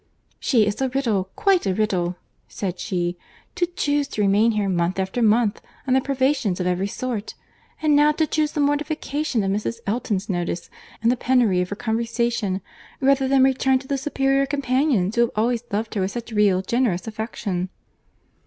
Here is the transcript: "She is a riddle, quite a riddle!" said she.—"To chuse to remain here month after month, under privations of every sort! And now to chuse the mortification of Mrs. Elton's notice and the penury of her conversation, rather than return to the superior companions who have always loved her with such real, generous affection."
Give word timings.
"She 0.39 0.65
is 0.65 0.81
a 0.81 0.89
riddle, 0.89 1.29
quite 1.35 1.67
a 1.67 1.75
riddle!" 1.75 2.15
said 2.47 2.79
she.—"To 2.79 3.67
chuse 3.67 4.07
to 4.07 4.21
remain 4.23 4.53
here 4.53 4.67
month 4.67 4.97
after 4.97 5.21
month, 5.21 5.61
under 5.85 6.01
privations 6.01 6.59
of 6.59 6.65
every 6.65 6.87
sort! 6.87 7.35
And 7.83 7.95
now 7.95 8.11
to 8.13 8.25
chuse 8.25 8.53
the 8.53 8.61
mortification 8.61 9.43
of 9.43 9.51
Mrs. 9.51 9.75
Elton's 9.85 10.27
notice 10.27 10.71
and 11.03 11.11
the 11.11 11.15
penury 11.17 11.61
of 11.61 11.69
her 11.69 11.75
conversation, 11.75 12.61
rather 12.99 13.27
than 13.27 13.43
return 13.43 13.77
to 13.77 13.87
the 13.87 13.95
superior 13.95 14.47
companions 14.47 15.13
who 15.17 15.21
have 15.21 15.31
always 15.35 15.63
loved 15.71 15.93
her 15.93 16.01
with 16.01 16.09
such 16.09 16.31
real, 16.31 16.63
generous 16.63 17.05
affection." 17.05 17.69